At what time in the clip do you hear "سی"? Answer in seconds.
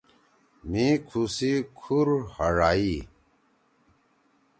1.35-1.51